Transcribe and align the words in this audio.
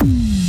Mm. 0.00 0.47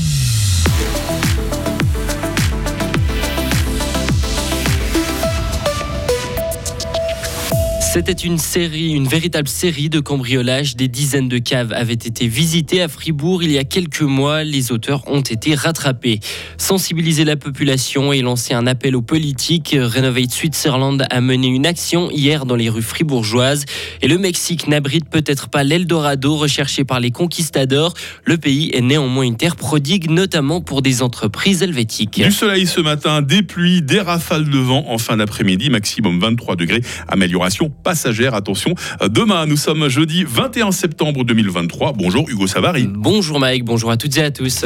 C'était 7.91 8.11
une 8.11 8.37
série, 8.37 8.91
une 8.91 9.07
véritable 9.07 9.47
série 9.47 9.89
de 9.89 9.99
cambriolages. 9.99 10.75
Des 10.75 10.87
dizaines 10.87 11.27
de 11.27 11.39
caves 11.39 11.73
avaient 11.73 11.93
été 11.93 12.27
visitées 12.27 12.83
à 12.83 12.87
Fribourg 12.87 13.41
il 13.41 13.51
y 13.51 13.57
a 13.57 13.63
quelques 13.63 14.03
mois. 14.03 14.43
Les 14.43 14.71
auteurs 14.71 15.07
ont 15.07 15.21
été 15.21 15.55
rattrapés. 15.55 16.19
Sensibiliser 16.59 17.25
la 17.25 17.35
population 17.35 18.13
et 18.13 18.21
lancer 18.21 18.53
un 18.53 18.67
appel 18.67 18.95
aux 18.95 19.01
politiques. 19.01 19.75
Renovate 19.75 20.29
Switzerland 20.29 21.03
a 21.09 21.19
mené 21.19 21.47
une 21.47 21.65
action 21.65 22.11
hier 22.11 22.45
dans 22.45 22.55
les 22.55 22.69
rues 22.69 22.83
fribourgeoises. 22.83 23.65
Et 24.03 24.07
le 24.07 24.19
Mexique 24.19 24.67
n'abrite 24.67 25.09
peut-être 25.09 25.49
pas 25.49 25.63
l'Eldorado 25.63 26.35
recherché 26.35 26.83
par 26.83 26.99
les 26.99 27.09
conquistadors. 27.09 27.95
Le 28.23 28.37
pays 28.37 28.69
est 28.71 28.81
néanmoins 28.81 29.23
une 29.23 29.35
terre 29.35 29.55
prodigue, 29.55 30.11
notamment 30.11 30.61
pour 30.61 30.83
des 30.83 31.01
entreprises 31.01 31.63
helvétiques. 31.63 32.21
Du 32.21 32.31
soleil 32.31 32.67
ce 32.67 32.81
matin, 32.81 33.23
des 33.23 33.41
pluies, 33.41 33.81
des 33.81 33.99
rafales 33.99 34.47
de 34.47 34.59
vent 34.59 34.85
en 34.89 34.99
fin 34.99 35.17
d'après-midi, 35.17 35.71
maximum 35.71 36.19
23 36.19 36.55
degrés. 36.55 36.81
Amélioration 37.07 37.73
passagère. 37.83 38.33
Attention, 38.33 38.75
demain, 39.09 39.45
nous 39.45 39.57
sommes 39.57 39.87
jeudi 39.89 40.23
21 40.27 40.71
septembre 40.71 41.23
2023. 41.23 41.93
Bonjour 41.93 42.29
Hugo 42.29 42.47
Savary. 42.47 42.87
Bonjour 42.87 43.39
Mike, 43.39 43.65
bonjour 43.65 43.91
à 43.91 43.97
toutes 43.97 44.17
et 44.17 44.23
à 44.23 44.31
tous. 44.31 44.65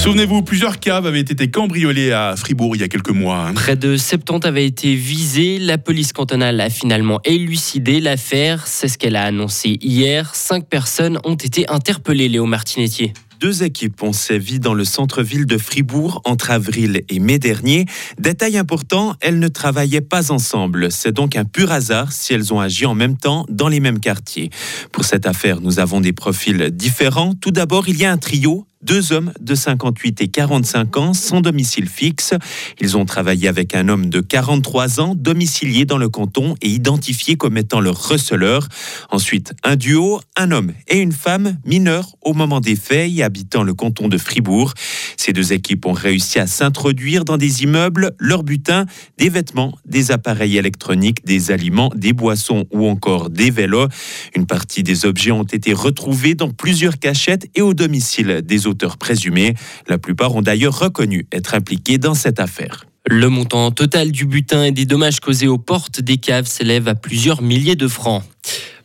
Souvenez-vous, 0.00 0.42
plusieurs 0.42 0.80
caves 0.80 1.06
avaient 1.06 1.20
été 1.20 1.50
cambriolées 1.50 2.12
à 2.12 2.34
Fribourg 2.34 2.74
il 2.74 2.80
y 2.80 2.84
a 2.84 2.88
quelques 2.88 3.10
mois. 3.10 3.48
Hein. 3.48 3.52
Près 3.52 3.76
de 3.76 3.98
70 3.98 4.46
avaient 4.46 4.64
été 4.64 4.94
visées. 4.94 5.58
La 5.58 5.76
police 5.76 6.14
cantonale 6.14 6.58
a 6.62 6.70
finalement 6.70 7.20
élucidé 7.24 8.00
l'affaire. 8.00 8.66
C'est 8.66 8.88
ce 8.88 8.96
qu'elle 8.96 9.14
a 9.14 9.24
annoncé 9.24 9.76
hier. 9.82 10.34
Cinq 10.34 10.66
personnes 10.66 11.18
ont 11.24 11.34
été 11.34 11.68
interpellées, 11.68 12.30
Léo 12.30 12.46
Martinetti. 12.46 13.12
Deux 13.40 13.62
équipes 13.62 14.02
ont 14.02 14.12
sévi 14.12 14.60
dans 14.60 14.74
le 14.74 14.84
centre-ville 14.84 15.46
de 15.46 15.56
Fribourg 15.56 16.20
entre 16.26 16.50
avril 16.50 17.04
et 17.08 17.18
mai 17.20 17.38
dernier. 17.38 17.86
Détail 18.18 18.58
important, 18.58 19.14
elles 19.20 19.38
ne 19.38 19.48
travaillaient 19.48 20.02
pas 20.02 20.30
ensemble. 20.30 20.92
C'est 20.92 21.12
donc 21.12 21.36
un 21.36 21.46
pur 21.46 21.72
hasard 21.72 22.12
si 22.12 22.34
elles 22.34 22.52
ont 22.52 22.60
agi 22.60 22.84
en 22.84 22.94
même 22.94 23.16
temps 23.16 23.46
dans 23.48 23.68
les 23.68 23.80
mêmes 23.80 23.98
quartiers. 23.98 24.50
Pour 24.92 25.04
cette 25.04 25.24
affaire, 25.24 25.62
nous 25.62 25.78
avons 25.78 26.02
des 26.02 26.12
profils 26.12 26.70
différents. 26.70 27.32
Tout 27.32 27.50
d'abord, 27.50 27.88
il 27.88 27.96
y 27.96 28.04
a 28.04 28.12
un 28.12 28.18
trio, 28.18 28.66
deux 28.82 29.12
hommes 29.12 29.32
de 29.40 29.54
58 29.54 30.22
et 30.22 30.28
45 30.28 30.96
ans 30.96 31.14
sans 31.14 31.40
domicile 31.40 31.88
fixe. 31.88 32.34
Ils 32.80 32.96
ont 32.96 33.04
travaillé 33.04 33.46
avec 33.46 33.74
un 33.74 33.88
homme 33.88 34.08
de 34.08 34.20
43 34.20 35.00
ans, 35.00 35.14
domicilié 35.14 35.84
dans 35.84 35.98
le 35.98 36.08
canton 36.08 36.54
et 36.62 36.68
identifié 36.68 37.36
comme 37.36 37.58
étant 37.58 37.80
leur 37.80 38.08
receleur. 38.08 38.68
Ensuite, 39.10 39.52
un 39.64 39.76
duo, 39.76 40.20
un 40.36 40.50
homme 40.50 40.72
et 40.88 40.98
une 40.98 41.12
femme 41.12 41.58
mineurs 41.64 42.16
au 42.22 42.32
moment 42.32 42.60
des 42.60 42.76
faits 42.76 43.10
et 43.14 43.22
habitant 43.22 43.62
le 43.62 43.74
canton 43.74 44.08
de 44.08 44.16
Fribourg. 44.16 44.72
Ces 45.16 45.32
deux 45.32 45.52
équipes 45.52 45.84
ont 45.86 45.92
réussi 45.92 46.38
à 46.38 46.46
s'introduire 46.46 47.24
dans 47.24 47.36
des 47.36 47.62
immeubles, 47.62 48.12
leur 48.18 48.42
butin, 48.42 48.86
des 49.18 49.28
vêtements, 49.28 49.76
des 49.84 50.10
appareils 50.10 50.56
électroniques, 50.56 51.24
des 51.26 51.50
aliments, 51.50 51.90
des 51.94 52.12
boissons 52.12 52.66
ou 52.72 52.86
encore 52.86 53.28
des 53.28 53.50
vélos. 53.50 53.88
Une 54.34 54.46
partie 54.46 54.82
des 54.82 55.04
objets 55.04 55.32
ont 55.32 55.44
été 55.44 55.72
retrouvés 55.74 56.34
dans 56.34 56.50
plusieurs 56.50 56.98
cachettes 56.98 57.48
et 57.54 57.60
au 57.62 57.74
domicile 57.74 58.40
des 58.42 58.66
auteurs 58.70 58.96
présumés. 58.96 59.54
La 59.88 59.98
plupart 59.98 60.34
ont 60.34 60.42
d'ailleurs 60.42 60.78
reconnu 60.78 61.26
être 61.32 61.54
impliqués 61.54 61.98
dans 61.98 62.14
cette 62.14 62.40
affaire. 62.40 62.86
Le 63.06 63.28
montant 63.28 63.70
total 63.70 64.12
du 64.12 64.24
butin 64.24 64.64
et 64.64 64.72
des 64.72 64.84
dommages 64.84 65.20
causés 65.20 65.48
aux 65.48 65.58
portes 65.58 66.00
des 66.00 66.18
caves 66.18 66.46
s'élève 66.46 66.88
à 66.88 66.94
plusieurs 66.94 67.42
milliers 67.42 67.76
de 67.76 67.88
francs. 67.88 68.22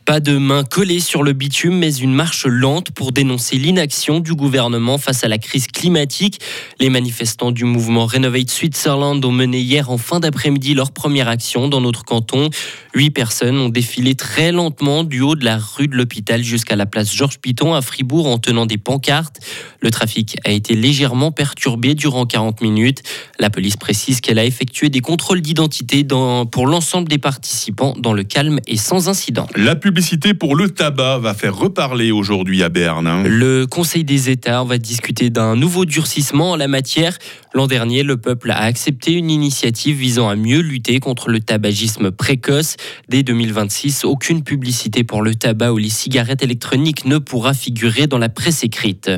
Pas 0.06 0.20
de 0.20 0.38
main 0.38 0.62
collée 0.62 1.00
sur 1.00 1.24
le 1.24 1.32
bitume, 1.32 1.78
mais 1.78 1.92
une 1.92 2.14
marche 2.14 2.46
lente 2.46 2.92
pour 2.92 3.10
dénoncer 3.10 3.58
l'inaction 3.58 4.20
du 4.20 4.34
gouvernement 4.34 4.98
face 4.98 5.24
à 5.24 5.28
la 5.28 5.36
crise 5.36 5.66
climatique. 5.66 6.38
Les 6.78 6.90
manifestants 6.90 7.50
du 7.50 7.64
mouvement 7.64 8.06
Renovate 8.06 8.48
Switzerland 8.48 9.24
ont 9.24 9.32
mené 9.32 9.58
hier 9.58 9.90
en 9.90 9.98
fin 9.98 10.20
d'après-midi 10.20 10.74
leur 10.74 10.92
première 10.92 11.26
action 11.26 11.66
dans 11.66 11.80
notre 11.80 12.04
canton. 12.04 12.50
Huit 12.94 13.10
personnes 13.10 13.58
ont 13.58 13.68
défilé 13.68 14.14
très 14.14 14.52
lentement 14.52 15.02
du 15.02 15.22
haut 15.22 15.34
de 15.34 15.44
la 15.44 15.58
rue 15.58 15.88
de 15.88 15.96
l'hôpital 15.96 16.40
jusqu'à 16.44 16.76
la 16.76 16.86
place 16.86 17.12
Georges 17.12 17.40
Piton 17.40 17.74
à 17.74 17.82
Fribourg 17.82 18.28
en 18.28 18.38
tenant 18.38 18.64
des 18.64 18.78
pancartes. 18.78 19.40
Le 19.80 19.90
trafic 19.90 20.36
a 20.44 20.52
été 20.52 20.76
légèrement 20.76 21.32
perturbé 21.32 21.96
durant 21.96 22.26
40 22.26 22.60
minutes. 22.60 23.02
La 23.40 23.50
police 23.50 23.76
précise 23.76 24.20
qu'elle 24.20 24.38
a 24.38 24.44
effectué 24.44 24.88
des 24.88 25.00
contrôles 25.00 25.40
d'identité 25.40 26.06
pour 26.52 26.68
l'ensemble 26.68 27.08
des 27.08 27.18
participants 27.18 27.96
dans 27.98 28.12
le 28.12 28.22
calme 28.22 28.60
et 28.68 28.76
sans 28.76 29.08
incident. 29.08 29.48
Publicité 29.96 30.34
pour 30.34 30.56
le 30.56 30.68
tabac 30.68 31.20
va 31.20 31.32
faire 31.32 31.56
reparler 31.56 32.12
aujourd'hui 32.12 32.62
à 32.62 32.68
Berne. 32.68 33.06
Hein. 33.06 33.22
Le 33.22 33.64
Conseil 33.64 34.04
des 34.04 34.28
États 34.28 34.62
va 34.62 34.76
discuter 34.76 35.30
d'un 35.30 35.56
nouveau 35.56 35.86
durcissement 35.86 36.50
en 36.50 36.56
la 36.56 36.68
matière. 36.68 37.16
L'an 37.54 37.66
dernier, 37.66 38.02
le 38.02 38.18
peuple 38.18 38.50
a 38.50 38.60
accepté 38.60 39.12
une 39.12 39.30
initiative 39.30 39.96
visant 39.96 40.28
à 40.28 40.36
mieux 40.36 40.60
lutter 40.60 41.00
contre 41.00 41.30
le 41.30 41.40
tabagisme 41.40 42.10
précoce. 42.10 42.76
Dès 43.08 43.22
2026, 43.22 44.04
aucune 44.04 44.44
publicité 44.44 45.02
pour 45.02 45.22
le 45.22 45.34
tabac 45.34 45.72
ou 45.72 45.78
les 45.78 45.88
cigarettes 45.88 46.42
électroniques 46.42 47.06
ne 47.06 47.16
pourra 47.16 47.54
figurer 47.54 48.06
dans 48.06 48.18
la 48.18 48.28
presse 48.28 48.64
écrite. 48.64 49.10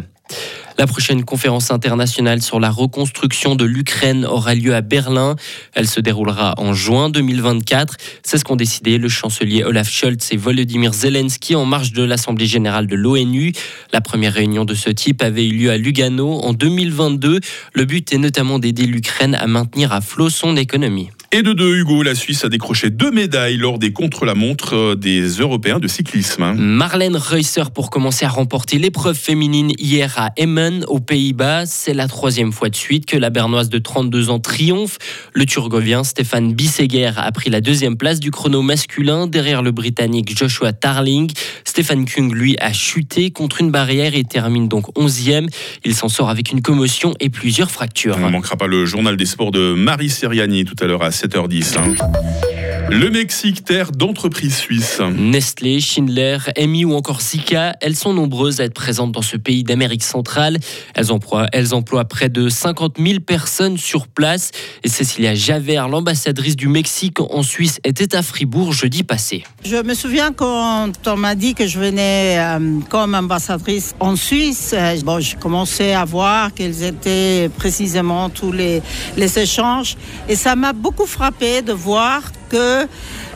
La 0.78 0.87
prochaine 0.87 1.25
conférence 1.25 1.72
internationale 1.72 2.41
sur 2.41 2.61
la 2.61 2.71
reconstruction 2.71 3.56
de 3.56 3.65
l'Ukraine 3.65 4.25
aura 4.25 4.55
lieu 4.55 4.77
à 4.77 4.81
Berlin. 4.81 5.34
Elle 5.75 5.89
se 5.89 5.99
déroulera 5.99 6.55
en 6.56 6.72
juin 6.72 7.11
2024. 7.11 7.97
C'est 8.22 8.39
ce 8.39 8.44
qu'ont 8.44 8.55
décidé 8.55 8.97
le 8.97 9.09
chancelier 9.09 9.65
Olaf 9.65 9.91
Scholz 9.91 10.28
et 10.31 10.37
Volodymyr 10.37 10.94
Zelensky 10.94 11.56
en 11.56 11.65
marge 11.65 11.93
de 11.93 12.05
l'Assemblée 12.05 12.47
générale 12.47 12.87
de 12.87 12.94
l'ONU. 12.94 13.53
La 13.93 14.00
première 14.00 14.34
réunion 14.34 14.65
de 14.65 14.75
ce 14.75 14.91
type 14.91 15.21
avait 15.21 15.49
eu 15.49 15.53
lieu 15.53 15.71
à 15.72 15.77
Lugano 15.77 16.34
en 16.34 16.53
2022. 16.53 17.41
Le 17.72 17.84
but 17.84 18.12
est 18.12 18.19
notamment 18.19 18.61
d'aider 18.61 18.87
l'Ukraine 18.87 19.34
à 19.34 19.49
maintenir 19.49 19.93
à 19.93 20.00
flot 20.00 20.31
son 20.31 20.56
économie. 20.56 21.11
Et 21.31 21.43
de 21.43 21.53
deux, 21.53 21.77
Hugo, 21.77 22.03
la 22.03 22.15
Suisse 22.15 22.47
a 22.47 22.49
décroché 22.49 22.89
deux 22.89 23.11
médailles 23.11 23.59
lors 23.59 23.78
des 23.78 23.93
contre-la-montre 23.93 24.75
euh, 24.75 24.94
des 24.94 25.28
Européens 25.28 25.78
de 25.78 25.87
cyclisme. 25.87 26.43
Hein. 26.43 26.55
Marlène 26.56 27.19
Reusser, 27.19 27.65
pour 27.75 27.91
commencer 27.91 28.25
à 28.25 28.31
remporter 28.31 28.78
l'épreuve 28.78 29.15
féminine 29.15 29.72
hier 29.77 30.15
à 30.17 30.31
Emmen, 30.41 30.87
aux 30.88 31.00
Pays-Bas. 31.00 31.67
C'est 31.67 31.93
la 31.93 32.09
troisième 32.09 32.50
fois 32.50 32.71
de 32.71 32.77
suite 32.77 33.05
que 33.05 33.19
la 33.19 33.28
Bernoise 33.28 33.69
de 33.69 33.77
32 33.77 34.31
ans 34.31 34.38
triomphe. 34.38 34.97
Le 35.34 35.44
Turgovien 35.44 36.03
Stéphane 36.03 36.55
Bisseguer 36.55 37.12
a 37.19 37.31
pris 37.31 37.50
la 37.50 37.61
deuxième 37.61 37.99
place 37.99 38.21
du 38.21 38.31
chrono 38.31 38.62
masculin 38.62 39.27
derrière 39.27 39.61
le 39.61 39.71
Britannique 39.71 40.34
Joshua 40.34 40.72
Tarling. 40.72 41.31
Stéphane 41.67 42.06
Kung, 42.06 42.33
lui, 42.33 42.56
a 42.59 42.72
chuté 42.72 43.33
contre 43.33 43.61
une 43.61 43.71
barrière 43.71 44.15
et 44.15 44.25
termine 44.25 44.67
donc 44.67 44.87
11e. 44.97 45.47
Il 45.84 45.94
s'en 45.94 46.09
sort 46.09 46.31
avec 46.31 46.53
une 46.53 46.62
commotion 46.62 47.12
et 47.21 47.28
plusieurs 47.28 47.71
fractures. 47.71 48.17
On 48.19 48.28
ne 48.28 48.33
manquera 48.33 48.56
pas 48.56 48.67
le 48.67 48.87
journal 48.87 49.19
des 49.19 49.27
sports 49.27 49.50
de 49.50 49.75
Marie 49.75 50.09
Seriani 50.09 50.65
tout 50.65 50.77
à 50.81 50.87
l'heure 50.87 51.03
à 51.03 51.18
7h10. 51.19 51.79
Hein. 51.79 52.68
Le 52.91 53.10
Mexique, 53.10 53.65
terre 53.65 53.93
d'entreprises 53.93 54.56
suisses. 54.56 55.03
Nestlé, 55.15 55.78
Schindler, 55.78 56.38
Emi 56.56 56.87
ou 56.87 56.94
encore 56.94 57.21
Sika, 57.21 57.76
elles 57.82 57.94
sont 57.94 58.15
nombreuses 58.15 58.62
à 58.62 58.65
être 58.65 58.72
présentes 58.72 59.12
dans 59.12 59.21
ce 59.21 59.37
pays 59.37 59.62
d'Amérique 59.62 60.03
centrale. 60.03 60.56
Elles 60.94 61.12
emploient, 61.12 61.49
elles 61.53 61.75
emploient 61.75 62.06
près 62.06 62.31
de 62.31 62.49
50 62.49 62.97
000 62.99 63.21
personnes 63.21 63.76
sur 63.76 64.09
place. 64.09 64.53
Et 64.84 64.88
Cécilia 64.88 65.34
Javert, 65.34 65.88
l'ambassadrice 65.88 66.56
du 66.56 66.69
Mexique 66.69 67.21
en 67.21 67.43
Suisse, 67.43 67.78
était 67.84 68.16
à 68.16 68.22
Fribourg 68.22 68.72
jeudi 68.72 69.03
passé. 69.03 69.44
Je 69.66 69.76
me 69.76 69.93
souviens 69.93 70.32
quand 70.32 70.93
on 71.06 71.16
m'a 71.16 71.34
dit 71.34 71.55
que 71.55 71.66
je 71.66 71.78
venais 71.78 72.38
euh, 72.38 72.81
comme 72.88 73.15
ambassadrice 73.15 73.94
en 74.00 74.16
Suisse, 74.16 74.70
euh, 74.72 74.97
bon, 75.05 75.20
je 75.20 75.37
commençais 75.37 75.93
à 75.93 76.06
voir 76.06 76.55
quels 76.55 76.82
étaient 76.82 77.50
précisément 77.55 78.31
tous 78.31 78.50
les, 78.50 78.81
les 79.19 79.38
échanges. 79.38 79.99
Et 80.26 80.37
ça 80.37 80.56
m'a 80.56 80.72
beaucoup 80.72 81.06
frappé 81.06 81.60
de 81.60 81.75
voir 81.75 82.22
que 82.48 82.86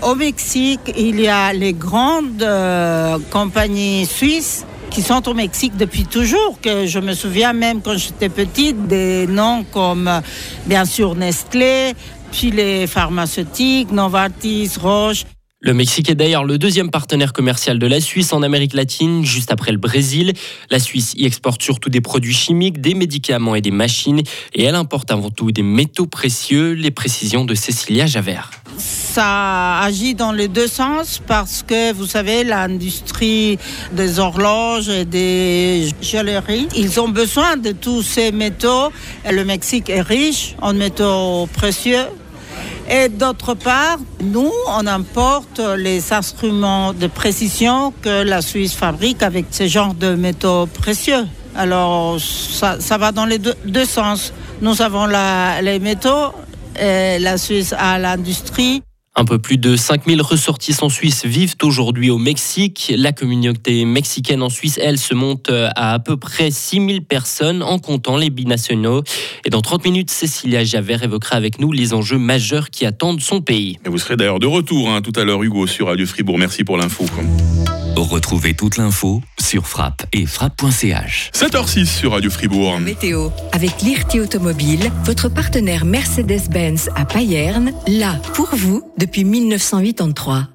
au 0.02 0.14
Mexique, 0.14 0.92
il 0.96 1.20
y 1.20 1.28
a 1.28 1.52
les 1.52 1.72
grandes 1.72 2.42
euh, 2.42 3.18
compagnies 3.30 4.06
suisses 4.06 4.64
qui 4.90 5.00
sont 5.02 5.26
au 5.28 5.34
Mexique 5.34 5.76
depuis 5.76 6.04
toujours, 6.04 6.58
que 6.60 6.86
je 6.86 6.98
me 6.98 7.14
souviens 7.14 7.52
même 7.52 7.80
quand 7.80 7.96
j'étais 7.96 8.28
petite, 8.28 8.86
des 8.88 9.26
noms 9.26 9.64
comme 9.72 10.10
bien 10.66 10.84
sûr 10.84 11.14
Nestlé, 11.14 11.94
puis 12.30 12.50
les 12.50 12.86
pharmaceutiques, 12.86 13.90
Novartis, 13.90 14.70
Roche. 14.80 15.24
Le 15.64 15.74
Mexique 15.74 16.10
est 16.10 16.16
d'ailleurs 16.16 16.44
le 16.44 16.58
deuxième 16.58 16.90
partenaire 16.90 17.32
commercial 17.32 17.78
de 17.78 17.86
la 17.86 18.00
Suisse 18.00 18.32
en 18.32 18.42
Amérique 18.42 18.74
latine, 18.74 19.24
juste 19.24 19.52
après 19.52 19.70
le 19.70 19.78
Brésil. 19.78 20.32
La 20.70 20.80
Suisse 20.80 21.14
y 21.16 21.24
exporte 21.24 21.62
surtout 21.62 21.88
des 21.88 22.00
produits 22.00 22.34
chimiques, 22.34 22.80
des 22.80 22.94
médicaments 22.94 23.54
et 23.54 23.60
des 23.60 23.70
machines, 23.70 24.22
et 24.54 24.64
elle 24.64 24.74
importe 24.74 25.12
avant 25.12 25.30
tout 25.30 25.52
des 25.52 25.62
métaux 25.62 26.06
précieux. 26.06 26.72
Les 26.72 26.90
précisions 26.90 27.44
de 27.44 27.54
Cécilia 27.54 28.06
Javert 28.06 28.61
ça 28.78 29.80
agit 29.80 30.14
dans 30.14 30.32
les 30.32 30.48
deux 30.48 30.66
sens 30.66 31.20
parce 31.26 31.62
que 31.62 31.92
vous 31.92 32.06
savez, 32.06 32.44
l'industrie 32.44 33.58
des 33.92 34.18
horloges 34.18 34.88
et 34.88 35.04
des 35.04 35.88
joailleries, 36.00 36.68
ils 36.76 37.00
ont 37.00 37.08
besoin 37.08 37.56
de 37.56 37.72
tous 37.72 38.02
ces 38.02 38.32
métaux. 38.32 38.92
Et 39.24 39.32
le 39.32 39.44
Mexique 39.44 39.90
est 39.90 40.00
riche 40.00 40.54
en 40.60 40.72
métaux 40.72 41.48
précieux. 41.52 42.06
Et 42.90 43.08
d'autre 43.08 43.54
part, 43.54 43.98
nous, 44.20 44.52
on 44.68 44.86
importe 44.86 45.60
les 45.76 46.12
instruments 46.12 46.92
de 46.92 47.06
précision 47.06 47.92
que 48.02 48.22
la 48.22 48.42
Suisse 48.42 48.74
fabrique 48.74 49.22
avec 49.22 49.46
ce 49.50 49.66
genre 49.66 49.94
de 49.94 50.14
métaux 50.14 50.66
précieux. 50.66 51.24
Alors 51.54 52.18
ça, 52.20 52.80
ça 52.80 52.98
va 52.98 53.12
dans 53.12 53.26
les 53.26 53.38
deux, 53.38 53.54
deux 53.64 53.84
sens. 53.84 54.32
Nous 54.60 54.82
avons 54.82 55.06
la, 55.06 55.60
les 55.62 55.78
métaux, 55.78 56.32
la 56.76 57.38
Suisse 57.38 57.74
a 57.76 57.98
l'industrie. 57.98 58.82
Un 59.14 59.26
peu 59.26 59.38
plus 59.38 59.58
de 59.58 59.76
5000 59.76 60.22
ressortissants 60.22 60.88
suisses 60.88 61.26
vivent 61.26 61.56
aujourd'hui 61.62 62.08
au 62.08 62.16
Mexique. 62.16 62.90
La 62.96 63.12
communauté 63.12 63.84
mexicaine 63.84 64.42
en 64.42 64.48
Suisse, 64.48 64.78
elle, 64.82 64.98
se 64.98 65.12
monte 65.14 65.50
à 65.50 65.92
à 65.92 65.98
peu 65.98 66.16
près 66.16 66.50
6000 66.50 67.04
personnes 67.04 67.62
en 67.62 67.78
comptant 67.78 68.16
les 68.16 68.30
binationaux. 68.30 69.02
Et 69.44 69.50
dans 69.50 69.60
30 69.60 69.84
minutes, 69.84 70.10
Cécilia 70.10 70.64
Javert 70.64 71.02
évoquera 71.02 71.36
avec 71.36 71.60
nous 71.60 71.72
les 71.72 71.92
enjeux 71.92 72.16
majeurs 72.16 72.70
qui 72.70 72.86
attendent 72.86 73.20
son 73.20 73.42
pays. 73.42 73.78
Et 73.84 73.90
vous 73.90 73.98
serez 73.98 74.16
d'ailleurs 74.16 74.38
de 74.38 74.46
retour 74.46 74.88
hein, 74.88 75.02
tout 75.02 75.12
à 75.20 75.24
l'heure, 75.24 75.42
Hugo, 75.42 75.66
sur 75.66 75.88
Radio 75.88 76.06
Fribourg. 76.06 76.38
Merci 76.38 76.64
pour 76.64 76.78
l'info. 76.78 77.04
Retrouvez 77.96 78.54
toute 78.54 78.76
l'info 78.76 79.20
sur 79.38 79.66
frappe 79.66 80.04
et 80.12 80.26
frappe.ch. 80.26 81.30
7h06 81.34 81.86
sur 81.86 82.12
Radio 82.12 82.30
Fribourg. 82.30 82.80
Météo. 82.80 83.28
Avec 83.52 83.82
l'IRT 83.82 84.20
Automobile, 84.20 84.90
votre 85.04 85.28
partenaire 85.28 85.84
Mercedes-Benz 85.84 86.90
à 86.96 87.04
Payerne, 87.04 87.72
là 87.86 88.16
pour 88.34 88.48
vous 88.54 88.82
depuis 88.98 89.24
1983. 89.24 90.48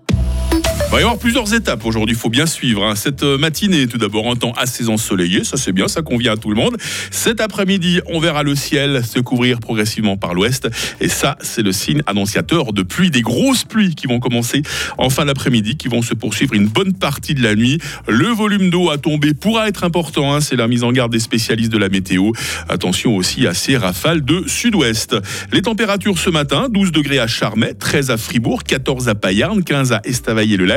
Il 0.88 0.92
va 0.92 1.00
y 1.00 1.04
avoir 1.04 1.20
plusieurs 1.20 1.54
étapes 1.54 1.86
aujourd'hui, 1.86 2.16
il 2.16 2.18
faut 2.20 2.30
bien 2.30 2.46
suivre. 2.46 2.84
hein. 2.86 2.96
Cette 2.96 3.22
euh, 3.22 3.38
matinée, 3.38 3.88
tout 3.88 3.98
d'abord, 3.98 4.32
un 4.32 4.38
temps 4.38 4.54
assez 4.54 4.88
ensoleillé, 4.88 5.44
ça 5.44 5.58
c'est 5.58 5.74
bien, 5.74 5.90
ça 5.90 6.02
convient 6.02 6.32
à 6.32 6.38
tout 6.38 6.50
le 6.50 6.56
monde. 6.56 6.78
Cet 7.12 7.42
après-midi, 7.42 8.00
on 8.08 8.20
verra 8.20 8.42
le 8.42 8.56
ciel 8.56 9.04
se 9.06 9.20
couvrir 9.20 9.60
progressivement 9.60 10.16
par 10.16 10.34
l'ouest. 10.34 10.70
Et 11.02 11.10
ça, 11.10 11.38
c'est 11.42 11.62
le 11.62 11.74
signe 11.74 12.02
annonciateur 12.08 12.72
de 12.72 12.84
pluie, 12.84 13.12
des 13.12 13.22
grosses 13.22 13.66
pluies 13.66 13.96
qui 13.96 14.08
vont 14.08 14.20
commencer 14.22 14.64
en 14.98 15.10
fin 15.10 15.26
d'après-midi, 15.26 15.76
qui 15.76 15.90
vont 15.90 16.02
se 16.02 16.14
poursuivre 16.14 16.54
une 16.54 16.68
bonne 16.68 16.94
partie 16.94 17.36
de 17.36 17.44
la 17.44 17.54
nuit. 17.54 17.80
Le 18.08 18.28
volume 18.28 18.70
d'eau 18.70 18.90
à 18.90 18.98
tomber 18.98 19.34
pourra 19.34 19.68
être 19.68 19.84
important, 19.84 20.34
hein, 20.34 20.42
c'est 20.42 20.56
la 20.56 20.70
mise 20.70 20.86
en 20.86 20.94
garde 20.94 21.12
des 21.12 21.20
spécialistes 21.20 21.72
de 21.72 21.78
la 21.78 21.90
météo. 21.90 22.32
Attention 22.70 23.18
aussi 23.18 23.46
à 23.46 23.54
ces 23.54 23.76
rafales 23.76 24.24
de 24.24 24.48
sud-ouest. 24.48 25.18
Les 25.52 25.62
températures 25.62 26.18
ce 26.18 26.30
matin, 26.30 26.70
12 26.72 26.94
degrés 26.94 27.20
à 27.20 27.28
Charmey, 27.28 27.74
13 27.74 28.10
à 28.10 28.18
Fribourg, 28.18 28.64
14 28.64 29.10
à 29.10 29.16
Payarn, 29.16 29.64
15 29.64 29.92
à 29.92 30.02
Estavayer-le-Lac. 30.06 30.77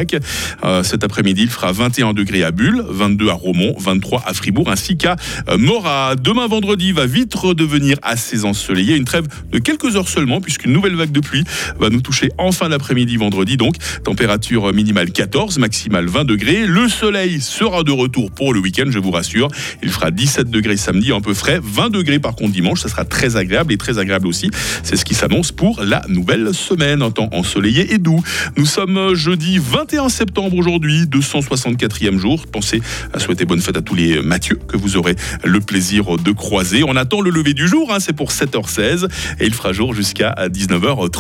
Euh, 0.65 0.83
cet 0.83 1.05
après-midi, 1.05 1.43
il 1.43 1.51
fera 1.51 1.73
21 1.73 2.13
degrés 2.13 2.43
à 2.43 2.51
Bulle, 2.51 2.85
22 2.89 3.29
à 3.29 3.35
Romont, 3.35 3.75
23 3.79 4.23
à 4.27 4.35
Fribourg, 4.35 4.71
ainsi 4.71 4.97
qu'à 4.97 5.17
euh, 5.49 5.59
Morat. 5.59 6.17
Demain 6.17 6.47
vendredi 6.47 6.93
va 6.93 7.07
vite 7.07 7.35
redevenir 7.35 7.97
assez 8.03 8.45
ensoleillé. 8.45 8.97
Une 8.97 9.05
trêve 9.05 9.27
de 9.51 9.59
quelques 9.59 9.97
heures 9.97 10.09
seulement, 10.09 10.41
puisqu'une 10.41 10.73
nouvelle 10.73 10.95
vague 10.95 11.13
de 11.13 11.21
pluie 11.21 11.45
va 11.79 11.91
nous 11.91 12.01
toucher 12.01 12.31
en 12.39 12.53
fin 12.53 12.69
d'après-midi 12.69 13.17
vendredi. 13.17 13.57
Donc, 13.57 13.75
température 14.05 14.73
minimale 14.73 15.11
14, 15.11 15.59
maximale 15.59 16.07
20 16.07 16.25
degrés. 16.25 16.67
Le 16.67 16.89
soleil 16.89 17.41
sera 17.41 17.83
de 17.83 17.93
retour 17.93 18.31
pour 18.31 18.53
le 18.53 18.61
week-end, 18.61 18.87
je 18.91 18.99
vous 18.99 19.11
rassure. 19.11 19.49
Il 19.83 19.91
fera 19.91 20.11
17 20.11 20.51
degrés 20.51 20.77
samedi, 20.77 21.13
un 21.13 21.21
peu 21.21 21.35
frais. 21.35 21.61
20 21.63 21.91
degrés 21.91 22.19
par 22.19 22.35
contre 22.35 22.53
dimanche. 22.53 22.81
Ça 22.81 22.89
sera 22.89 23.05
très 23.05 23.37
agréable 23.37 23.73
et 23.73 23.77
très 23.77 23.99
agréable 23.99 24.27
aussi. 24.27 24.51
C'est 24.83 24.97
ce 24.97 25.05
qui 25.05 25.15
s'annonce 25.15 25.53
pour 25.53 25.83
la 25.83 26.03
nouvelle 26.09 26.55
semaine. 26.55 27.03
Un 27.03 27.11
temps 27.11 27.29
ensoleillé 27.33 27.93
et 27.93 27.99
doux. 27.99 28.23
Nous 28.57 28.67
sommes 28.67 29.15
jeudi 29.15 29.59
21 29.91 30.09
septembre 30.09 30.57
aujourd'hui, 30.57 31.07
264e 31.07 32.17
jour. 32.17 32.47
Pensez 32.47 32.81
à 33.13 33.19
souhaiter 33.19 33.45
bonne 33.45 33.61
fête 33.61 33.77
à 33.77 33.83
tous 33.83 33.97
les 33.97 34.23
Mathieu 34.23 34.55
que 34.69 34.77
vous 34.77 34.97
aurez 34.97 35.17
le 35.43 35.59
plaisir 35.59 36.17
de 36.17 36.31
croiser. 36.31 36.85
On 36.87 36.95
attend 36.95 37.21
le 37.21 37.31
lever 37.31 37.55
du 37.55 37.67
jour, 37.67 37.93
hein, 37.93 37.99
c'est 37.99 38.13
pour 38.13 38.31
7h16 38.31 39.09
et 39.41 39.47
il 39.47 39.53
fera 39.53 39.73
jour 39.73 39.93
jusqu'à 39.93 40.33
19h30. 40.47 41.19